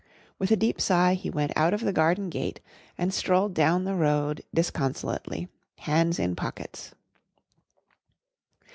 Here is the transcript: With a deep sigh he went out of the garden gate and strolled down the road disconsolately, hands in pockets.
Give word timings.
With 0.39 0.49
a 0.49 0.55
deep 0.55 0.81
sigh 0.81 1.13
he 1.13 1.29
went 1.29 1.51
out 1.55 1.75
of 1.75 1.81
the 1.81 1.93
garden 1.93 2.31
gate 2.31 2.59
and 2.97 3.13
strolled 3.13 3.53
down 3.53 3.83
the 3.83 3.93
road 3.93 4.41
disconsolately, 4.51 5.47
hands 5.77 6.17
in 6.17 6.35
pockets. 6.35 6.95